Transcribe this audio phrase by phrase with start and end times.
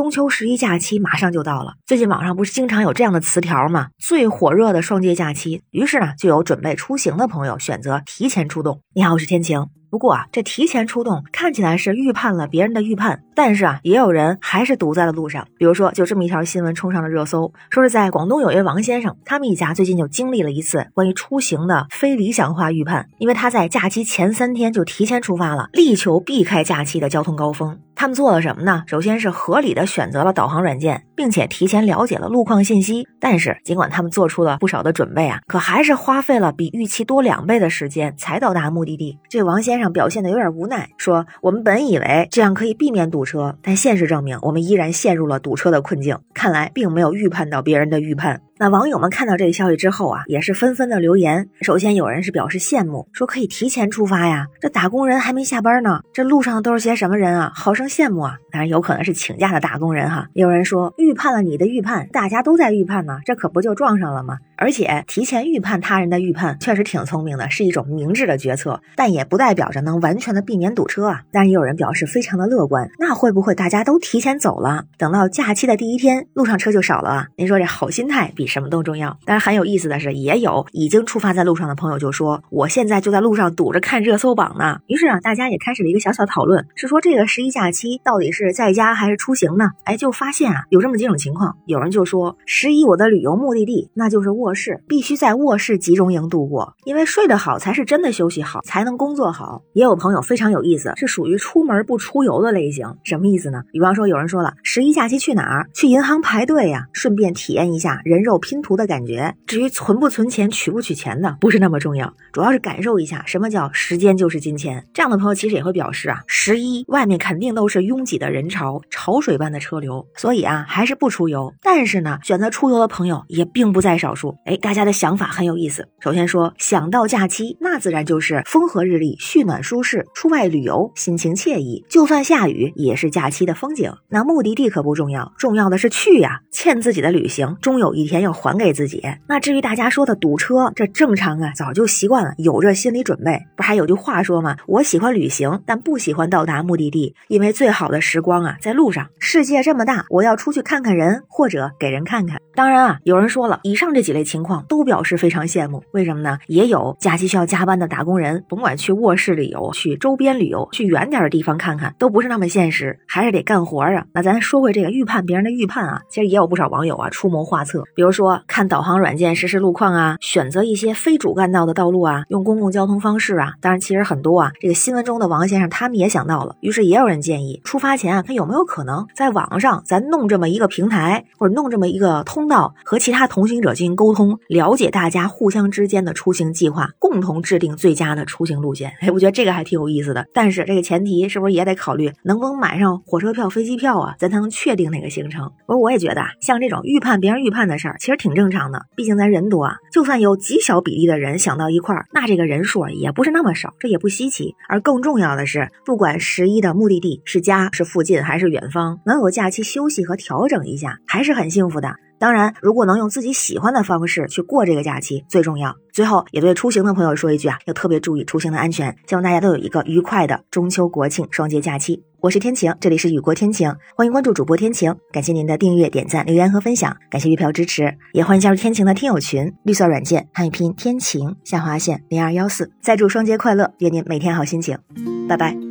[0.00, 3.88] 中秋十一假期马上就到了，最近网上不是经常有这样的词条吗？
[3.98, 8.80] 最火热的双节假期，于是呢，就有准备出行的朋友选择提前出动。
[8.94, 9.66] 你好，我是天晴。
[9.90, 15.46] 不过啊，这提前出动看起来是预判了别人的预判，但是啊，也有人还是堵在了路上。
[15.58, 27.78] 比如说，就这么一条新闻冲上了热搜，说是在广东有一位王先生，他们一家最近就经历了一次关于出行的非理想化预判，因为他在假期前三天就提前出发了，力求避开假期的交通高峰。
[28.00, 28.82] 他们做了什么呢？
[28.86, 33.06] 首先是合理的选择了导航软件，并且提前了解了路况信息。
[33.20, 39.18] 但是尽管他们做出了不少的准备啊，可还是花费了比预期多两倍的时间才到达目的地。
[39.28, 46.18] 这王先生表现的有点无奈，说：“我们本以为这样可以避免堵车，但现实证明，我们依然陷入了堵车的困境。
[46.32, 51.48] 看来并没有预判到别人的预判。”那网友们看到这个消息之后啊，也是纷纷的留言。
[51.62, 57.50] 首先有人是表示羡慕，说可以提前出发呀，这打工人还没下班呢，这路上都是些什么人啊？
[57.54, 58.36] 好生羡慕啊！
[58.50, 60.26] 当然有可能是请假的打工人哈。
[60.34, 64.36] 有人说预判了你的预判，大家都在预判呢，这可不就撞上了吗？
[64.60, 71.22] 而且提前预判他人的预判确实挺聪明的，是一种明智的决策，但也不代表着能完全的避免堵车啊。
[71.32, 77.26] 但也有人表示非常的乐观，那会不会大家都提前走了，等到假期的第一天，路上车就少了啊？
[77.36, 79.18] 您说这好心态比什么都重要。
[79.24, 84.80] 但是很有意思的是，也有已经出发在路上的朋友就说，我现在就在路上堵着看热搜榜呢。
[84.88, 89.70] 于是啊，大家也开始了一个小小讨论，是说这个十一假期到底是在家还是出行呢？
[89.84, 94.49] 哎，就发现啊，有这么几种情况，有人就说十一我的旅游目的地那就是卧。
[94.50, 99.62] 卧室必须在卧室集中营度过，因为睡得好才是真的休息好，才能工作好。
[99.74, 103.62] 也有朋友非常有意思，是属于出门不出游的类型，什么意思呢？
[103.70, 105.68] 比方说有人说了，十一假期去哪儿？
[105.72, 109.36] 去银行排队呀，顺便体验一下人肉拼图的感觉。
[109.46, 114.84] 至于存不存钱、取不取钱的，不是那么重要，主要是感受一下什么叫时间就是金钱。
[114.92, 121.54] 这样的朋友其实也会表示啊，十一外面肯定都是拥挤的人潮，潮水般的车流，所以啊，还是不出游。
[121.62, 124.34] 但是呢，选择出游的朋友也并不在少数。
[124.44, 125.86] 哎，大家的想法很有意思。
[126.00, 131.84] 首先说，想到假期，那自然就是风和日丽、煦暖舒适，出外旅游，心情惬意。
[131.90, 133.92] 就算下雨，也是假期的风景。
[134.08, 136.40] 那目的地可不重要，重要的是去呀。
[136.50, 139.02] 欠自己的旅行，终有一天要还给自己。
[139.28, 143.40] 那至于大家说的堵车，这正常啊，早就习惯了，有这心理准备。
[143.56, 144.56] 不还有句话说吗？
[144.66, 149.06] 我喜欢旅行，但不喜欢到达目的地，因为最好的时光啊，在路上。
[149.18, 152.40] 世界这么大，我要出去看看人，或者给人看看。
[152.54, 154.40] 当然啊，有人说了，以上这几类情。
[154.40, 156.38] 况都表示非常羡慕，为什么呢？
[156.46, 164.06] 也有假期需要加班的打工人，甭管去卧室旅游、去周边旅游、去远点的地方看看，都不是那么现实，还是得干活啊。
[164.14, 173.52] 那咱说回这个预判别人的预判啊，其实也有不少网友啊出谋划策，比如说看导航软件实时路况啊，选择一些非主干道的道路啊，用公共交通方式啊。
[173.60, 184.40] 当然，其实很多啊，这个新闻中的王先生他们也想到了，于是也有人建议出发前啊，他有没有可能在网上咱弄这么一个平台，或者弄这么一个通道，和其他同行者进行沟沟通。
[184.48, 188.92] 了解大家互相之间的出行计划，共同制定最佳的出行路线。
[189.00, 190.26] 哎，我觉得这个还挺有意思的。
[190.34, 194.16] 但是这个前提是不是也得考虑能不能买上火车票、飞机票啊？
[194.18, 195.52] 咱才能确定那个行程。
[195.66, 198.86] 不过我也觉得啊，像这种预判别人预判的事儿，其实挺正常的。
[198.96, 204.56] 毕竟咱人多啊，就算有极小比例的人想到一块儿，那这个人数也不是那么少，这也不稀奇。
[204.68, 211.94] 而更重要的是，不管十一的目的地是家、是附近还是远方，能有假期休息和调整一下，还是很幸福的。
[212.20, 215.74] 当然，如果能用自己喜欢的方式去过这个假期，最重要。
[215.90, 218.94] 最后，也对出行的朋友说一句啊，要特别注意出行的安全。
[219.06, 222.04] 希望大家都有一个愉快的中秋国庆双节假期。
[222.20, 224.94] 我是天晴，这里是雨过天晴，欢迎关注主播天晴。
[225.10, 229.50] 感谢您的订阅、点赞、留言和分享，感谢月票支持，也欢迎加入天晴的听友群。
[229.64, 234.78] 绿色软件汉语拼天晴下划线零二幺四，再祝双节快乐，愿您每天好心情。
[235.26, 235.69] 拜拜。